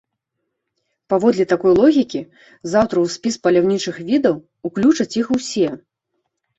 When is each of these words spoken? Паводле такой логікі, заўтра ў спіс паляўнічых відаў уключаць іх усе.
Паводле 1.13 1.45
такой 1.53 1.71
логікі, 1.81 2.21
заўтра 2.71 2.97
ў 3.05 3.19
спіс 3.19 3.35
паляўнічых 3.47 3.95
відаў 4.11 4.35
уключаць 4.71 5.13
іх 5.25 5.35
усе. 5.41 5.67